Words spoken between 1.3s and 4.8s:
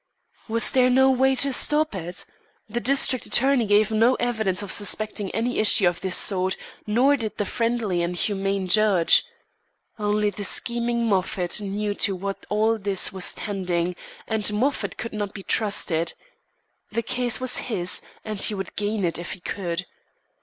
to stop it? The district attorney gave no evidence of